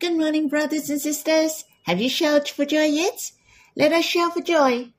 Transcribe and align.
Good 0.00 0.16
morning, 0.16 0.46
brothers 0.46 0.88
and 0.90 1.00
sisters. 1.00 1.64
Have 1.82 2.00
you 2.00 2.08
shouted 2.08 2.54
for 2.54 2.64
joy 2.64 2.84
yet? 2.84 3.32
Let 3.74 3.90
us 3.90 4.04
shout 4.04 4.32
for 4.32 4.40
joy. 4.40 4.92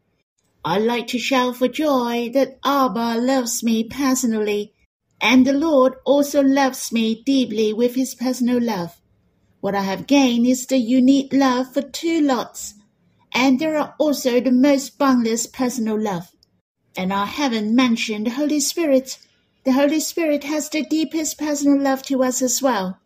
I 0.65 0.77
like 0.77 1.07
to 1.07 1.17
shout 1.17 1.55
for 1.55 1.69
joy 1.69 2.29
that 2.33 2.59
Abba 2.65 3.17
loves 3.17 3.63
me 3.63 3.85
personally, 3.85 4.73
and 5.21 5.47
the 5.47 5.53
Lord 5.53 5.93
also 6.03 6.43
loves 6.43 6.91
me 6.91 7.23
deeply 7.23 7.71
with 7.71 7.95
his 7.95 8.13
personal 8.13 8.61
love. 8.61 8.99
What 9.61 9.73
I 9.73 9.83
have 9.83 10.05
gained 10.05 10.45
is 10.45 10.65
the 10.65 10.77
unique 10.77 11.31
love 11.31 11.73
for 11.73 11.81
two 11.81 12.19
lots, 12.19 12.73
and 13.33 13.57
there 13.57 13.77
are 13.77 13.95
also 13.99 14.41
the 14.41 14.51
most 14.51 14.97
boundless 14.97 15.47
personal 15.47 15.97
love. 15.97 16.29
And 16.97 17.13
I 17.13 17.23
haven't 17.23 17.73
mentioned 17.73 18.27
the 18.27 18.31
Holy 18.31 18.59
Spirit. 18.59 19.17
The 19.63 19.71
Holy 19.71 20.01
Spirit 20.01 20.43
has 20.43 20.67
the 20.67 20.83
deepest 20.83 21.37
personal 21.37 21.79
love 21.79 22.03
to 22.07 22.21
us 22.21 22.41
as 22.41 22.61
well. 22.61 22.99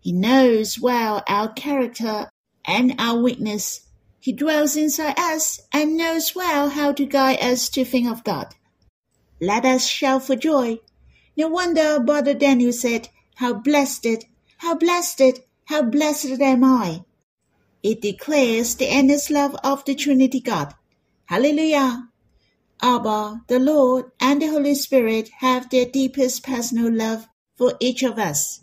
He 0.00 0.12
knows 0.12 0.80
well 0.80 1.22
our 1.28 1.52
character 1.52 2.30
and 2.64 2.94
our 2.98 3.20
weakness. 3.20 3.86
He 4.18 4.32
dwells 4.32 4.76
inside 4.76 5.18
us 5.18 5.60
and 5.72 5.96
knows 5.96 6.34
well 6.34 6.70
how 6.70 6.92
to 6.92 7.06
guide 7.06 7.42
us 7.42 7.68
to 7.70 7.84
think 7.84 8.08
of 8.08 8.24
God. 8.24 8.54
Let 9.40 9.64
us 9.64 9.86
shout 9.86 10.24
for 10.24 10.36
joy. 10.36 10.80
No 11.36 11.48
wonder 11.48 12.00
Brother 12.00 12.34
Daniel 12.34 12.72
said, 12.72 13.08
How 13.36 13.54
blessed, 13.54 14.26
how 14.58 14.74
blessed, 14.74 15.40
how 15.66 15.82
blessed 15.82 16.40
am 16.40 16.64
I. 16.64 17.04
It 17.82 18.02
declares 18.02 18.74
the 18.74 18.88
endless 18.88 19.30
love 19.30 19.56
of 19.64 19.84
the 19.84 19.94
Trinity 19.94 20.40
God. 20.40 20.74
Hallelujah. 21.26 22.08
Abba, 22.82 23.42
the 23.48 23.58
Lord, 23.58 24.10
and 24.20 24.40
the 24.40 24.48
Holy 24.48 24.74
Spirit 24.74 25.30
have 25.38 25.70
their 25.70 25.86
deepest 25.86 26.42
personal 26.42 26.92
love 26.92 27.26
for 27.56 27.74
each 27.80 28.02
of 28.02 28.18
us. 28.18 28.60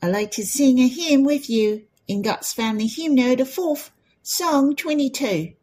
I'd 0.00 0.12
like 0.12 0.30
to 0.32 0.46
sing 0.46 0.78
a 0.78 0.86
hymn 0.86 1.24
with 1.24 1.50
you 1.50 1.82
in 2.06 2.22
God's 2.22 2.52
Family 2.52 2.86
Hymnal, 2.86 3.34
the 3.34 3.44
fourth, 3.44 3.90
Song 4.22 4.76
22. 4.76 5.54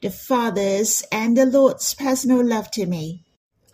The 0.00 0.10
Father's 0.10 1.02
and 1.10 1.36
the 1.36 1.44
Lord's 1.44 1.92
personal 1.94 2.44
love 2.44 2.70
to 2.72 2.86
me. 2.86 3.24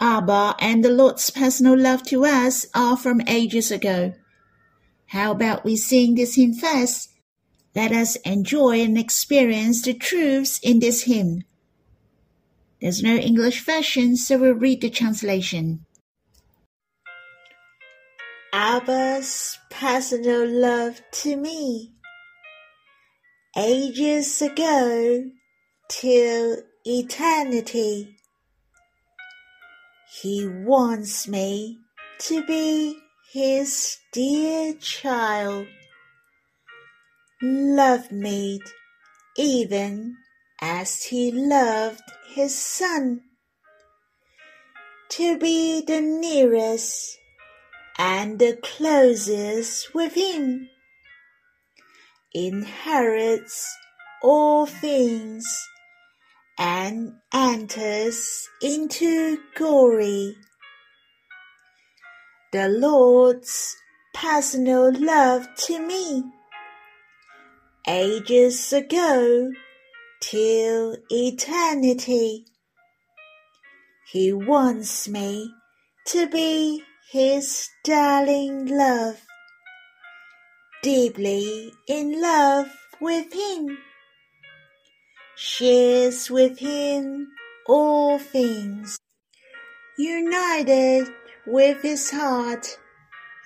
Abba 0.00 0.56
and 0.58 0.82
the 0.82 0.88
Lord's 0.88 1.28
personal 1.28 1.78
love 1.78 2.02
to 2.04 2.24
us 2.24 2.64
are 2.74 2.96
from 2.96 3.20
ages 3.26 3.70
ago. 3.70 4.14
How 5.08 5.32
about 5.32 5.64
we 5.64 5.76
sing 5.76 6.14
this 6.14 6.36
hymn 6.36 6.54
first? 6.54 7.10
Let 7.74 7.92
us 7.92 8.16
enjoy 8.16 8.80
and 8.80 8.96
experience 8.96 9.82
the 9.82 9.92
truths 9.92 10.58
in 10.62 10.78
this 10.78 11.02
hymn. 11.02 11.42
There's 12.80 13.02
no 13.02 13.16
English 13.16 13.60
version, 13.66 14.16
so 14.16 14.38
we'll 14.38 14.54
read 14.54 14.80
the 14.80 14.88
translation. 14.88 15.84
Abba's 18.58 19.58
personal 19.68 20.48
love 20.48 21.02
to 21.10 21.36
me. 21.36 21.92
Ages 23.54 24.40
ago 24.40 25.24
till 25.90 26.62
eternity, 26.86 28.16
he 30.22 30.48
wants 30.48 31.28
me 31.28 31.76
to 32.20 32.46
be 32.46 32.98
his 33.30 33.98
dear 34.10 34.72
child. 34.80 35.66
Love 37.42 38.10
me 38.10 38.58
even 39.36 40.16
as 40.62 41.02
he 41.02 41.30
loved 41.30 42.10
his 42.34 42.58
son. 42.58 43.20
To 45.10 45.36
be 45.36 45.82
the 45.82 46.00
nearest 46.00 47.18
and 47.98 48.38
the 48.38 48.58
closest 48.62 49.94
with 49.94 50.14
inherits 52.34 53.74
all 54.22 54.66
things 54.66 55.44
and 56.58 57.14
enters 57.32 58.48
into 58.62 59.38
glory. 59.54 60.36
The 62.52 62.68
Lord's 62.68 63.76
personal 64.14 64.92
love 64.92 65.46
to 65.66 65.78
me 65.78 66.24
ages 67.86 68.72
ago 68.72 69.52
till 70.20 70.96
eternity. 71.10 72.46
He 74.10 74.32
wants 74.32 75.08
me 75.08 75.52
to 76.06 76.28
be 76.28 76.82
his 77.08 77.70
darling 77.84 78.66
love, 78.66 79.20
deeply 80.82 81.72
in 81.86 82.20
love 82.20 82.68
with 83.00 83.32
him, 83.32 83.78
shares 85.36 86.28
with 86.28 86.58
him 86.58 87.28
all 87.68 88.18
things, 88.18 88.98
united 89.96 91.06
with 91.46 91.80
his 91.80 92.10
heart 92.10 92.76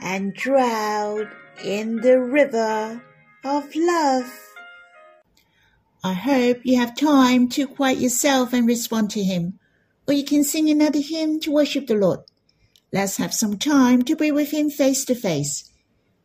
and 0.01 0.33
drowned 0.33 1.29
in 1.63 1.97
the 1.97 2.19
river 2.19 3.03
of 3.45 3.77
love. 3.77 4.33
I 6.03 6.15
hope 6.15 6.61
you 6.65 6.79
have 6.79 6.97
time 6.97 7.51
to 7.51 7.67
quiet 7.67 7.99
yourself 7.99 8.55
and 8.55 8.67
respond 8.67 9.11
to 9.11 9.23
him, 9.23 9.59
or 10.09 10.15
you 10.15 10.25
can 10.25 10.45
sing 10.45 10.71
another 10.71 11.01
hymn 11.01 11.41
to 11.41 11.53
worship 11.53 11.89
the 11.89 11.95
Lord. 11.95 12.21
Let's 12.93 13.19
have 13.19 13.33
some 13.33 13.57
time 13.57 14.03
to 14.03 14.17
be 14.17 14.33
with 14.33 14.51
Him 14.53 14.71
face 14.71 15.05
to 15.05 15.15
face. 15.15 15.71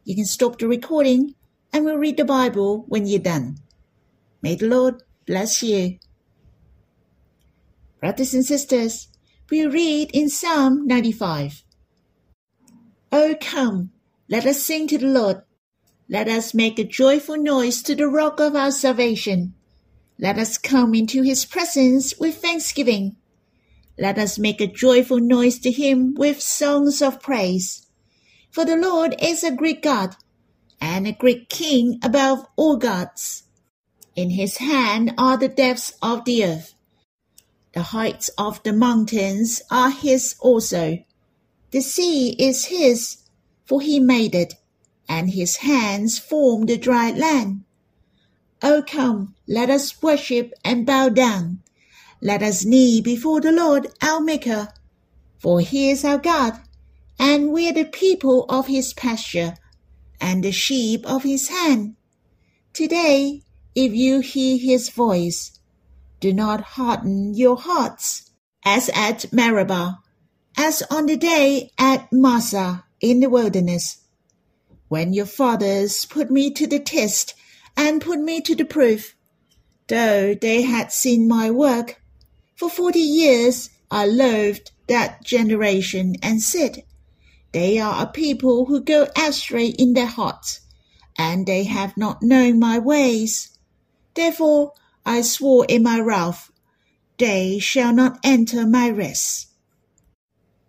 You 0.03 0.16
can 0.16 0.26
stop 0.26 0.58
the 0.58 0.68
recording 0.68 1.36
and 1.72 1.86
we'll 1.86 1.98
read 1.98 2.18
the 2.18 2.26
Bible 2.26 2.86
when 2.88 3.06
you're 3.06 3.20
done. 3.20 3.58
May 4.42 4.56
the 4.56 4.68
Lord 4.68 5.04
bless 5.28 5.62
you. 5.62 5.98
Brothers 8.00 8.34
and 8.34 8.46
sisters, 8.46 9.08
we 9.50 9.66
read 9.66 10.12
in 10.12 10.30
Psalm 10.30 10.88
95. 10.88 11.64
Oh, 13.12 13.36
come, 13.40 13.92
let 14.30 14.46
us 14.46 14.62
sing 14.62 14.88
to 14.88 14.98
the 14.98 15.08
Lord. 15.08 15.42
Let 16.09 16.28
us 16.28 16.54
make 16.54 16.78
a 16.78 16.84
joyful 16.84 17.38
noise 17.38 17.81
to 17.84 17.96
the 17.96 18.08
rock 18.08 18.40
of 18.40 18.56
our 18.56 18.72
salvation. 18.72 19.54
Let 20.20 20.38
us 20.38 20.58
come 20.58 20.94
into 20.94 21.24
his 21.24 21.46
presence 21.46 22.18
with 22.18 22.38
thanksgiving. 22.38 23.18
Let 23.97 24.17
us 24.17 24.38
make 24.38 24.59
a 24.59 24.67
joyful 24.67 25.19
noise 25.19 25.59
to 25.59 25.72
him 25.72 26.16
with 26.16 26.41
songs 26.41 27.01
of 27.01 27.22
praise. 27.22 27.88
For 28.51 28.66
the 28.66 28.75
Lord 28.75 29.16
is 29.22 29.44
a 29.44 29.56
great 29.56 29.81
God 29.81 30.16
and 30.81 31.07
a 31.07 31.13
great 31.13 31.50
King 31.50 32.00
above 32.03 32.45
all 32.56 32.78
gods. 32.78 33.44
In 34.16 34.31
his 34.31 34.57
hand 34.57 35.13
are 35.17 35.38
the 35.38 35.47
depths 35.47 35.94
of 36.01 36.25
the 36.25 36.45
earth. 36.45 36.73
The 37.73 37.83
heights 37.83 38.29
of 38.38 38.63
the 38.63 38.72
mountains 38.72 39.61
are 39.69 39.91
his 39.91 40.35
also. 40.39 41.00
The 41.72 41.81
sea 41.81 42.29
is 42.39 42.66
his, 42.66 43.17
for 43.66 43.81
he 43.81 44.00
made 44.00 44.33
it, 44.33 44.53
and 45.09 45.31
his 45.31 45.57
hands 45.57 46.17
formed 46.17 46.69
the 46.69 46.77
dry 46.77 47.12
land. 47.12 47.66
O 48.62 48.81
come, 48.81 49.35
let 49.47 49.69
us 49.69 50.01
worship 50.01 50.53
and 50.63 50.85
bow 50.85 51.09
down. 51.09 51.62
Let 52.22 52.42
us 52.42 52.66
kneel 52.66 53.03
before 53.03 53.42
the 53.42 53.52
Lord 53.52 53.88
our 54.02 54.22
Maker, 54.22 54.70
for 55.38 55.59
he 55.59 55.90
is 55.90 56.06
our 56.06 56.18
God, 56.18 56.59
and 57.20 57.52
we 57.52 57.70
are 57.70 57.74
the 57.74 57.86
people 57.86 58.46
of 58.50 58.68
his 58.68 58.94
pasture, 58.94 59.56
and 60.22 60.44
the 60.44 60.52
sheep 60.52 61.06
of 61.06 61.24
his 61.24 61.50
hand. 61.50 61.96
Today, 62.74 63.44
if 63.75 63.94
you 63.94 64.22
hear 64.22 64.58
his 64.58 64.90
voice, 64.90 65.59
do 66.22 66.34
not 66.34 66.62
harden 66.62 67.34
your 67.34 67.58
hearts, 67.58 68.31
as 68.64 68.90
at 68.96 69.31
Meribah, 69.34 70.00
as 70.58 70.81
on 70.90 71.06
the 71.08 71.18
day 71.18 71.72
at 71.78 72.12
Massah 72.12 72.86
in 73.02 73.20
the 73.20 73.30
wilderness, 73.30 73.98
when 74.88 75.14
your 75.14 75.25
fathers 75.25 76.06
put 76.06 76.31
me 76.31 76.50
to 76.52 76.66
the 76.66 76.80
test 76.80 77.34
and 77.75 78.01
put 78.01 78.19
me 78.19 78.39
to 78.42 78.56
the 78.56 78.66
proof, 78.66 79.16
though 79.89 80.34
they 80.34 80.62
had 80.62 80.92
seen 80.92 81.28
my 81.28 81.51
work 81.51 82.01
for 82.56 82.69
forty 82.69 83.00
years 83.00 83.69
I 83.92 84.06
loathed 84.06 84.72
that 84.88 85.24
generation 85.24 86.16
and 86.22 86.42
said, 86.42 86.84
They 87.52 87.80
are 87.80 88.04
a 88.04 88.07
people 88.07 88.66
who 88.66 88.81
go 88.81 89.07
astray 89.16 89.68
in 89.68 89.94
their 89.94 90.07
hearts, 90.07 90.62
and 91.18 91.46
they 91.46 91.66
have 91.66 91.96
not 91.98 92.24
known 92.24 92.60
my 92.60 92.80
ways. 92.80 93.57
Therefore 94.13 94.74
I 95.06 95.22
swore 95.22 95.66
in 95.68 95.84
my 95.84 96.00
wrath, 96.00 96.52
They 97.18 97.60
shall 97.60 97.94
not 97.94 98.19
enter 98.24 98.66
my 98.66 98.90
rest. 98.90 99.48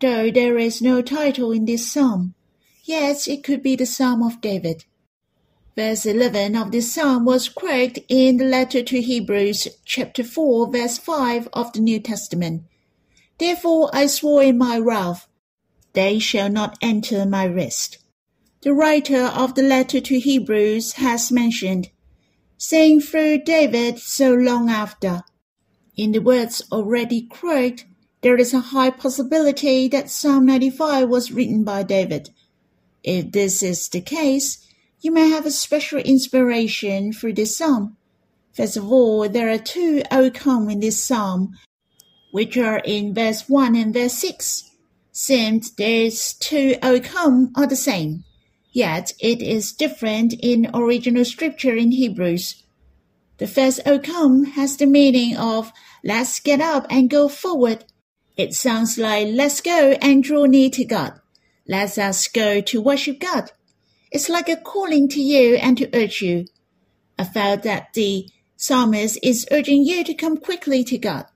Though 0.00 0.30
there 0.30 0.58
is 0.58 0.82
no 0.82 1.00
title 1.00 1.52
in 1.52 1.64
this 1.64 1.90
psalm, 1.90 2.34
yet 2.84 3.26
it 3.26 3.42
could 3.42 3.62
be 3.62 3.76
the 3.76 3.86
Psalm 3.86 4.22
of 4.22 4.40
David. 4.40 4.84
Verse 5.76 6.06
11 6.06 6.56
of 6.56 6.72
this 6.72 6.94
psalm 6.94 7.26
was 7.26 7.50
quoted 7.50 8.02
in 8.08 8.38
the 8.38 8.46
letter 8.46 8.82
to 8.82 9.00
Hebrews, 9.02 9.68
chapter 9.84 10.24
4, 10.24 10.72
verse 10.72 10.96
5 10.98 11.48
of 11.52 11.72
the 11.74 11.80
New 11.80 12.00
Testament. 12.00 12.62
Therefore 13.38 13.90
I 13.92 14.06
swore 14.06 14.42
in 14.42 14.56
my 14.56 14.78
wrath, 14.78 15.28
they 15.92 16.18
shall 16.18 16.48
not 16.48 16.78
enter 16.80 17.26
my 17.26 17.46
rest. 17.46 17.98
the 18.66 18.74
writer 18.74 19.26
of 19.26 19.54
the 19.54 19.62
letter 19.62 20.00
to 20.00 20.18
Hebrews 20.18 20.94
has 20.94 21.30
mentioned, 21.30 21.90
saying 22.58 23.00
through 23.00 23.44
David 23.44 24.00
so 24.00 24.34
long 24.34 24.68
after. 24.68 25.22
In 25.96 26.10
the 26.10 26.18
words 26.18 26.62
already 26.72 27.22
quoted, 27.22 27.84
there 28.22 28.36
is 28.36 28.52
a 28.52 28.74
high 28.74 28.90
possibility 28.90 29.86
that 29.86 30.10
Psalm 30.10 30.46
95 30.46 31.08
was 31.08 31.30
written 31.30 31.62
by 31.62 31.84
David. 31.84 32.30
If 33.04 33.30
this 33.30 33.62
is 33.62 33.88
the 33.88 34.00
case, 34.00 34.65
you 35.00 35.12
may 35.12 35.28
have 35.28 35.46
a 35.46 35.50
special 35.50 35.98
inspiration 35.98 37.12
through 37.12 37.34
this 37.34 37.56
psalm. 37.56 37.96
First 38.52 38.76
of 38.76 38.90
all, 38.90 39.28
there 39.28 39.50
are 39.50 39.58
two 39.58 40.02
O 40.10 40.30
come 40.30 40.70
in 40.70 40.80
this 40.80 41.04
psalm, 41.04 41.52
which 42.32 42.56
are 42.56 42.78
in 42.84 43.14
verse 43.14 43.48
1 43.48 43.76
and 43.76 43.92
verse 43.92 44.14
6. 44.14 44.70
Since 45.12 45.74
these 45.74 46.34
two 46.34 46.76
O 46.82 47.00
come 47.00 47.52
are 47.56 47.66
the 47.66 47.76
same, 47.76 48.24
yet 48.72 49.12
it 49.20 49.42
is 49.42 49.72
different 49.72 50.34
in 50.34 50.70
original 50.74 51.24
scripture 51.24 51.76
in 51.76 51.92
Hebrews. 51.92 52.62
The 53.38 53.46
first 53.46 53.80
O 53.84 53.98
come 53.98 54.44
has 54.44 54.76
the 54.76 54.86
meaning 54.86 55.36
of 55.36 55.72
let's 56.02 56.40
get 56.40 56.60
up 56.60 56.86
and 56.88 57.10
go 57.10 57.28
forward. 57.28 57.84
It 58.36 58.54
sounds 58.54 58.96
like 58.96 59.28
let's 59.30 59.60
go 59.60 59.96
and 60.00 60.22
draw 60.22 60.44
near 60.44 60.70
to 60.70 60.84
God. 60.84 61.20
Let 61.68 61.98
us 61.98 62.28
go 62.28 62.60
to 62.62 62.80
worship 62.80 63.20
God. 63.20 63.50
It's 64.16 64.30
like 64.30 64.48
a 64.48 64.56
calling 64.56 65.10
to 65.10 65.20
you 65.20 65.56
and 65.56 65.76
to 65.76 65.94
urge 65.94 66.22
you. 66.22 66.46
I 67.18 67.24
felt 67.24 67.64
that 67.64 67.92
the 67.92 68.30
psalmist 68.56 69.18
is 69.22 69.46
urging 69.50 69.84
you 69.84 70.04
to 70.04 70.14
come 70.14 70.38
quickly 70.38 70.82
to 70.84 70.96
God. 70.96 71.26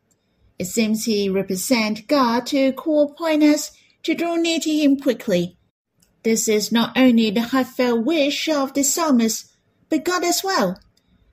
It 0.58 0.64
seems 0.64 1.04
he 1.04 1.28
represents 1.28 2.00
God 2.08 2.46
to 2.46 2.72
call 2.72 3.10
upon 3.10 3.42
us 3.42 3.72
to 4.04 4.14
draw 4.14 4.36
near 4.36 4.60
to 4.60 4.70
him 4.70 4.98
quickly. 4.98 5.58
This 6.22 6.48
is 6.48 6.72
not 6.72 6.96
only 6.96 7.30
the 7.30 7.42
heartfelt 7.42 8.06
wish 8.06 8.48
of 8.48 8.72
the 8.72 8.82
psalmist, 8.82 9.52
but 9.90 10.06
God 10.06 10.24
as 10.24 10.42
well. 10.42 10.80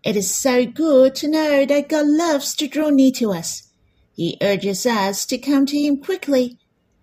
It 0.03 0.17
is 0.17 0.35
so 0.35 0.65
good 0.65 1.15
to 1.15 1.29
know 1.29 1.65
that 1.65 1.87
God 1.87 2.07
loves 2.07 2.57
to 2.57 2.67
draw 2.67 2.89
near 2.89 3.11
to 3.11 3.31
us. 3.31 3.71
He 4.11 4.37
urges 4.41 4.85
us 4.85 5.25
to 5.27 5.37
come 5.37 5.65
to 5.67 5.79
him 5.79 6.03
quickly 6.03 6.59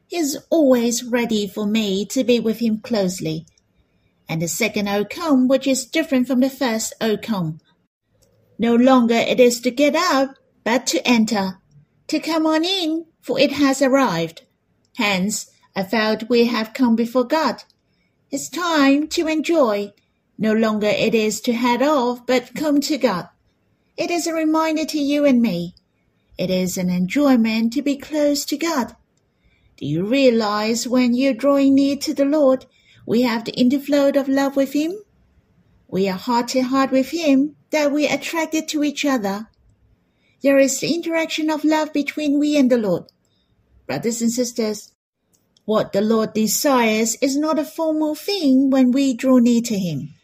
He 0.07 0.19
is 0.19 0.37
always 0.51 1.03
ready 1.03 1.47
for 1.47 1.65
me 1.67 2.05
to 2.05 2.23
be 2.25 2.39
with 2.39 2.59
him 2.59 2.81
closely. 2.81 3.47
And 4.29 4.41
the 4.41 4.49
second 4.49 4.89
O 4.89 5.05
come, 5.05 5.49
which 5.49 5.67
is 5.67 5.85
different 5.85 6.27
from 6.27 6.41
the 6.41 6.51
first 6.51 6.95
O 7.01 7.17
come. 7.17 7.61
No 8.59 8.75
longer 8.75 9.15
it 9.15 9.41
is 9.41 9.61
to 9.61 9.71
get 9.71 9.95
out, 9.95 10.39
but 10.65 10.87
to 10.89 11.07
enter, 11.07 11.59
to 12.09 12.21
come 12.21 12.47
on 12.47 12.65
in, 12.65 13.07
for 13.21 13.39
it 13.39 13.53
has 13.53 13.83
arrived. 13.83 14.43
Hence, 14.97 15.51
I 15.77 15.83
felt 15.83 16.29
we 16.29 16.47
have 16.47 16.73
come 16.73 16.97
before 16.97 17.25
God. 17.25 17.65
It's 18.31 18.49
time 18.49 19.09
to 19.09 19.27
enjoy. 19.27 19.93
No 20.39 20.53
longer 20.53 20.87
it 20.87 21.15
is 21.15 21.41
to 21.43 21.53
head 21.53 21.83
off, 21.83 22.27
but 22.27 22.55
come 22.55 22.81
to 22.83 22.99
God. 22.99 23.29
It 23.97 24.11
is 24.11 24.27
a 24.27 24.35
reminder 24.35 24.85
to 24.87 24.99
you 24.99 25.25
and 25.25 25.41
me. 25.41 25.75
It 26.37 26.51
is 26.51 26.77
an 26.77 26.91
enjoyment 26.91 27.73
to 27.75 27.83
be 27.83 27.97
close 27.97 28.45
to 28.47 28.57
God. 28.57 28.97
Do 29.77 29.87
you 29.87 30.05
realize 30.05 30.89
when 30.89 31.15
you're 31.15 31.35
drawing 31.35 31.75
near 31.75 31.97
to 31.97 32.15
the 32.15 32.25
Lord, 32.25 32.67
we 33.07 33.23
have 33.23 33.45
the 33.45 33.53
inflow 33.53 34.09
of 34.09 34.29
love 34.29 34.57
with 34.57 34.73
Him? 34.73 34.93
We 35.89 36.09
are 36.09 36.19
heart 36.19 36.49
to 36.49 36.63
heart 36.63 36.91
with 36.91 37.11
Him, 37.11 37.57
that 37.71 37.93
we 37.93 38.09
are 38.09 38.15
attracted 38.15 38.69
to 38.69 38.83
each 38.83 39.05
other. 39.05 39.49
There 40.43 40.59
is 40.59 40.81
the 40.81 40.95
interaction 40.95 41.51
of 41.51 41.65
love 41.65 41.93
between 41.93 42.39
we 42.39 42.57
and 42.57 42.71
the 42.71 42.79
Lord. 42.79 43.05
Brothers 43.87 44.23
and 44.23 44.33
sisters, 44.33 44.93
what 45.65 45.93
the 45.93 46.01
Lord 46.01 46.35
desires 46.35 47.17
is 47.23 47.37
not 47.37 47.59
a 47.59 47.65
formal 47.65 48.15
thing 48.15 48.71
when 48.71 48.91
we 48.93 49.15
draw 49.15 49.39
near 49.39 49.63
to 49.63 49.79
Him. 49.79 50.15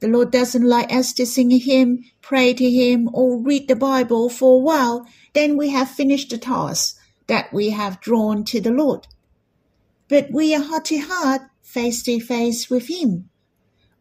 The 0.00 0.08
Lord 0.08 0.30
doesn't 0.30 0.64
like 0.64 0.92
us 0.92 1.12
to 1.14 1.24
sing 1.24 1.52
a 1.52 1.58
hymn, 1.58 2.04
pray 2.20 2.52
to 2.54 2.70
Him, 2.70 3.08
or 3.12 3.38
read 3.38 3.68
the 3.68 3.76
Bible 3.76 4.28
for 4.28 4.56
a 4.56 4.58
while, 4.58 5.06
then 5.32 5.56
we 5.56 5.70
have 5.70 5.88
finished 5.90 6.30
the 6.30 6.38
task 6.38 6.98
that 7.26 7.52
we 7.52 7.70
have 7.70 8.00
drawn 8.00 8.44
to 8.44 8.60
the 8.60 8.72
Lord. 8.72 9.06
But 10.08 10.30
we 10.30 10.54
are 10.54 10.62
heart 10.62 10.86
to 10.86 10.98
heart, 10.98 11.42
face 11.72 12.02
to 12.02 12.20
face 12.20 12.68
with 12.68 12.88
Him. 12.88 13.30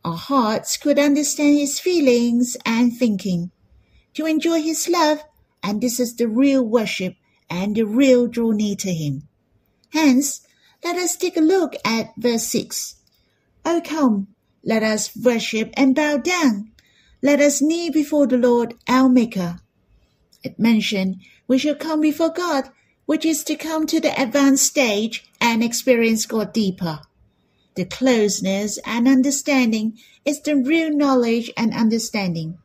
Our 0.03 0.17
hearts 0.17 0.75
could 0.75 0.99
understand 0.99 1.57
His 1.57 1.79
feelings 1.79 2.57
and 2.65 2.91
thinking, 2.91 3.51
to 4.13 4.25
enjoy 4.25 4.61
His 4.61 4.89
love, 4.89 5.23
and 5.63 5.79
this 5.79 5.97
is 5.97 6.15
the 6.15 6.27
real 6.27 6.63
worship 6.63 7.15
and 7.49 7.75
the 7.75 7.83
real 7.83 8.27
draw 8.27 8.51
near 8.51 8.75
to 8.75 8.93
Him. 8.93 9.29
Hence, 9.93 10.41
let 10.83 10.97
us 10.97 11.15
take 11.15 11.37
a 11.37 11.41
look 11.41 11.75
at 11.85 12.13
verse 12.17 12.43
6. 12.47 12.95
O 13.63 13.81
come, 13.81 14.27
let 14.65 14.83
us 14.83 15.15
worship 15.15 15.71
and 15.77 15.95
bow 15.95 16.17
down. 16.17 16.71
Let 17.21 17.39
us 17.39 17.61
kneel 17.61 17.93
before 17.93 18.27
the 18.27 18.37
Lord 18.37 18.73
our 18.89 19.07
Maker. 19.07 19.59
It 20.43 20.59
mentioned 20.59 21.21
we 21.47 21.57
shall 21.57 21.75
come 21.75 22.01
before 22.01 22.33
God 22.33 22.69
which 23.05 23.25
is 23.25 23.43
to 23.43 23.55
come 23.55 23.85
to 23.87 23.99
the 23.99 24.21
advanced 24.21 24.65
stage 24.65 25.25
and 25.39 25.63
experience 25.63 26.25
God 26.25 26.53
deeper. 26.53 27.01
The 27.75 27.85
closeness 27.85 28.77
and 28.85 29.07
understanding 29.07 29.97
is 30.25 30.41
the 30.41 30.55
real 30.55 30.91
knowledge 30.95 31.51
and 31.55 31.73
understanding. 31.73 32.57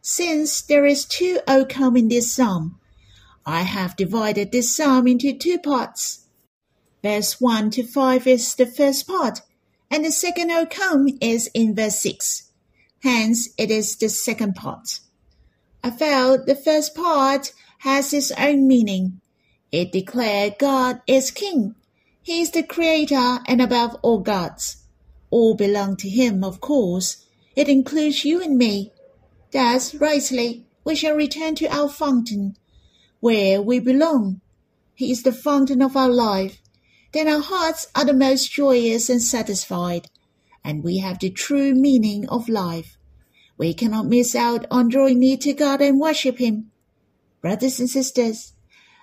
Since 0.00 0.62
there 0.62 0.86
is 0.86 1.04
two 1.04 1.40
outcome 1.46 1.96
in 1.96 2.08
this 2.08 2.34
psalm, 2.34 2.80
I 3.44 3.62
have 3.62 3.96
divided 3.96 4.50
this 4.50 4.74
psalm 4.74 5.06
into 5.06 5.32
two 5.32 5.58
parts. 5.58 6.26
Verse 7.02 7.40
1 7.40 7.70
to 7.72 7.82
5 7.82 8.26
is 8.26 8.54
the 8.54 8.66
first 8.66 9.06
part, 9.06 9.42
and 9.90 10.04
the 10.04 10.12
second 10.12 10.50
outcome 10.50 11.08
is 11.20 11.50
in 11.52 11.74
verse 11.74 11.98
6. 11.98 12.50
Hence, 13.02 13.48
it 13.58 13.70
is 13.70 13.96
the 13.96 14.08
second 14.08 14.54
part. 14.54 15.00
I 15.82 15.90
felt 15.90 16.46
the 16.46 16.54
first 16.54 16.94
part 16.94 17.52
has 17.78 18.12
its 18.12 18.30
own 18.32 18.68
meaning, 18.68 19.20
it 19.72 19.92
declared 19.92 20.58
God 20.58 21.00
is 21.06 21.30
king. 21.30 21.74
He 22.22 22.42
is 22.42 22.50
the 22.50 22.62
creator 22.62 23.40
and 23.46 23.62
above 23.62 23.96
all 24.02 24.18
gods. 24.18 24.76
All 25.30 25.54
belong 25.54 25.96
to 25.96 26.08
him, 26.08 26.44
of 26.44 26.60
course. 26.60 27.24
It 27.56 27.68
includes 27.68 28.24
you 28.24 28.42
and 28.42 28.58
me. 28.58 28.92
Thus, 29.52 29.94
rightly, 29.94 30.66
we 30.84 30.94
shall 30.94 31.14
return 31.14 31.54
to 31.56 31.66
our 31.66 31.88
fountain, 31.88 32.56
where 33.20 33.62
we 33.62 33.80
belong. 33.80 34.40
He 34.94 35.10
is 35.10 35.22
the 35.22 35.32
fountain 35.32 35.82
of 35.82 35.96
our 35.96 36.10
life. 36.10 36.60
Then 37.12 37.26
our 37.26 37.40
hearts 37.40 37.86
are 37.94 38.04
the 38.04 38.12
most 38.12 38.52
joyous 38.52 39.08
and 39.08 39.22
satisfied, 39.22 40.08
and 40.62 40.84
we 40.84 40.98
have 40.98 41.18
the 41.18 41.30
true 41.30 41.74
meaning 41.74 42.28
of 42.28 42.48
life. 42.48 42.98
We 43.56 43.74
cannot 43.74 44.06
miss 44.06 44.34
out 44.34 44.66
on 44.70 44.88
drawing 44.88 45.20
near 45.20 45.36
to 45.38 45.52
God 45.52 45.80
and 45.80 45.98
worship 45.98 46.38
Him. 46.38 46.70
Brothers 47.40 47.80
and 47.80 47.90
sisters, 47.90 48.52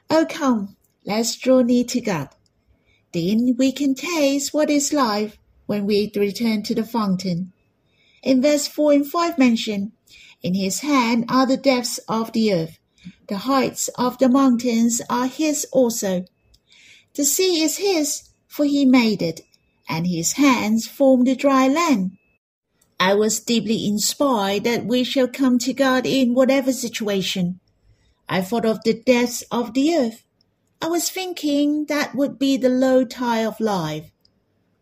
Oh, 0.09 0.25
come, 0.29 0.77
let's 1.03 1.35
draw 1.35 1.61
near 1.61 1.83
to 1.85 1.99
God. 1.99 2.29
Then 3.17 3.55
we 3.57 3.71
can 3.71 3.95
taste 3.95 4.53
what 4.53 4.69
is 4.69 4.93
life 4.93 5.39
when 5.65 5.87
we 5.87 6.11
return 6.15 6.61
to 6.61 6.75
the 6.75 6.83
fountain. 6.83 7.51
In 8.21 8.43
verse 8.43 8.67
4 8.67 8.93
and 8.93 9.07
5 9.09 9.39
mention, 9.39 9.91
In 10.43 10.53
his 10.53 10.81
hand 10.81 11.25
are 11.27 11.47
the 11.47 11.57
depths 11.57 11.97
of 12.07 12.31
the 12.33 12.53
earth. 12.53 12.77
The 13.27 13.39
heights 13.49 13.87
of 13.97 14.19
the 14.19 14.29
mountains 14.29 15.01
are 15.09 15.25
his 15.25 15.65
also. 15.71 16.25
The 17.15 17.25
sea 17.25 17.63
is 17.63 17.77
his, 17.77 18.29
for 18.47 18.65
he 18.65 18.85
made 18.85 19.23
it, 19.23 19.41
and 19.89 20.05
his 20.05 20.33
hands 20.33 20.85
formed 20.85 21.25
the 21.25 21.35
dry 21.35 21.67
land. 21.67 22.19
I 22.99 23.15
was 23.15 23.39
deeply 23.39 23.87
inspired 23.87 24.63
that 24.65 24.85
we 24.85 25.03
shall 25.03 25.27
come 25.27 25.57
to 25.59 25.73
God 25.73 26.05
in 26.05 26.35
whatever 26.35 26.71
situation. 26.71 27.61
I 28.29 28.41
thought 28.41 28.65
of 28.65 28.83
the 28.83 28.93
depths 28.93 29.41
of 29.49 29.73
the 29.73 29.95
earth. 29.95 30.26
I 30.79 30.87
was 30.87 31.09
thinking 31.09 31.85
that 31.85 32.13
would 32.13 32.37
be 32.37 32.55
the 32.55 32.69
low 32.69 33.03
tide 33.03 33.45
of 33.45 33.59
life. 33.59 34.11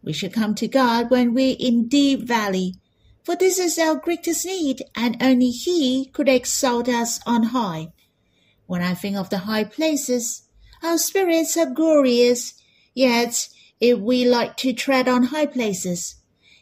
We 0.03 0.11
should 0.11 0.33
come 0.33 0.53
to 0.55 0.67
God 0.67 1.09
when 1.09 1.33
we're 1.33 1.55
in 1.57 1.87
deep 1.87 2.27
valley, 2.27 2.75
for 3.23 3.35
this 3.35 3.57
is 3.57 3.79
our 3.79 3.95
greatest 3.95 4.45
need, 4.45 4.83
and 4.95 5.15
only 5.21 5.49
He 5.49 6.07
could 6.13 6.27
exalt 6.27 6.89
us 6.89 7.21
on 7.25 7.43
high. 7.43 7.93
When 8.67 8.81
I 8.81 8.93
think 8.93 9.15
of 9.15 9.29
the 9.29 9.39
high 9.39 9.63
places, 9.63 10.43
our 10.83 10.97
spirits 10.97 11.55
are 11.55 11.69
glorious, 11.69 12.53
yet 12.93 13.47
if 13.79 13.97
we 13.99 14.25
like 14.25 14.57
to 14.57 14.73
tread 14.73 15.07
on 15.07 15.23
high 15.23 15.45
places, 15.45 16.15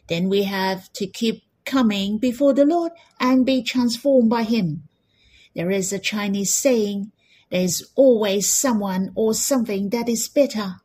then 0.08 0.28
we 0.28 0.44
have 0.44 0.92
to 0.92 1.06
keep 1.06 1.42
coming 1.64 2.18
before 2.18 2.54
the 2.54 2.64
Lord 2.64 2.92
and 3.18 3.44
be 3.44 3.62
transformed 3.62 4.30
by 4.30 4.44
Him. 4.44 4.84
There 5.54 5.70
is 5.70 5.92
a 5.92 5.98
Chinese 5.98 6.54
saying, 6.54 7.12
there's 7.50 7.82
always 7.94 8.52
someone 8.52 9.12
or 9.14 9.34
something 9.34 9.90
that 9.90 10.08
is 10.08 10.28
better. 10.28 10.76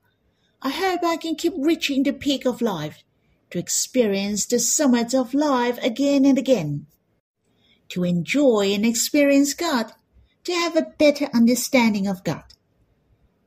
I 0.61 0.69
hope 0.69 1.03
I 1.03 1.17
can 1.17 1.35
keep 1.35 1.53
reaching 1.57 2.03
the 2.03 2.13
peak 2.13 2.45
of 2.45 2.61
life, 2.61 3.03
to 3.51 3.59
experience 3.59 4.45
the 4.45 4.59
summit 4.59 5.13
of 5.13 5.33
life 5.33 5.77
again 5.81 6.25
and 6.25 6.37
again, 6.37 6.85
to 7.89 8.03
enjoy 8.03 8.73
and 8.73 8.85
experience 8.85 9.53
God, 9.53 9.93
to 10.43 10.53
have 10.53 10.75
a 10.75 10.93
better 10.97 11.29
understanding 11.33 12.07
of 12.07 12.23
God. 12.23 12.43